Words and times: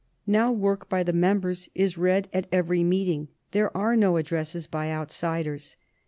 Now 0.25 0.51
work 0.51 0.89
by 0.89 1.03
the 1.03 1.13
members 1.13 1.69
is 1.75 1.95
read 1.95 2.27
at 2.33 2.47
every 2.51 2.83
meeting; 2.83 3.27
there 3.51 3.69
are 3.77 3.95
no 3.95 4.17
addresses 4.17 4.65
by 4.65 4.91
outsiders. 4.91 5.75